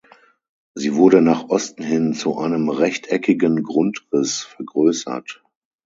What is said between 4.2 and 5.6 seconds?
vergrößert.